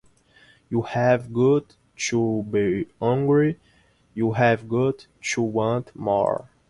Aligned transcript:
You 0.71 0.81
have 0.81 1.31
got 1.31 1.75
to 2.09 2.41
be 2.49 2.87
hungry, 2.99 3.59
you 4.15 4.31
have 4.31 4.67
got 4.67 5.05
to 5.33 5.41
want 5.43 5.95
more. 5.95 6.49